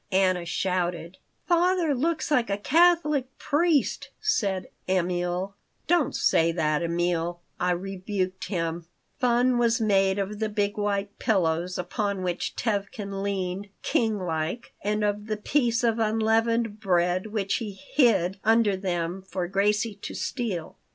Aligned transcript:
Anna 0.11 0.45
shouted 0.45 1.19
"Father 1.47 1.93
looks 1.93 2.31
like 2.31 2.49
a 2.49 2.57
Catholic 2.57 3.27
priest," 3.37 4.09
said 4.19 4.67
Emil 4.87 5.53
"Don't 5.85 6.15
say 6.15 6.51
that, 6.53 6.81
Emil," 6.81 7.39
I 7.59 7.73
rebuked 7.73 8.45
him 8.45 8.87
Fun 9.19 9.59
was 9.59 9.79
made 9.79 10.17
of 10.17 10.39
the 10.39 10.49
big 10.49 10.75
white 10.75 11.19
pillows 11.19 11.77
upon 11.77 12.23
which 12.23 12.55
Tevkin 12.55 13.21
leaned, 13.21 13.69
"king 13.83 14.17
like," 14.17 14.73
and 14.81 15.03
of 15.03 15.27
the 15.27 15.37
piece 15.37 15.83
of 15.83 15.99
unleavened 15.99 16.79
bread 16.79 17.27
which 17.27 17.57
he 17.57 17.71
"hid" 17.93 18.39
under 18.43 18.75
them 18.75 19.21
for 19.21 19.47
Gracie 19.47 19.93
to 20.01 20.15
"steal." 20.15 20.77